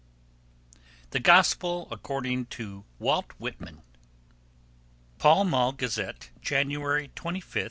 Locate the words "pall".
5.19-5.43